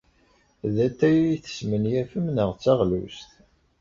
[0.73, 3.29] D atay ay tesmenyafem neɣ d taɣlust?